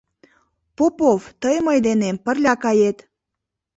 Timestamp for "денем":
1.85-2.15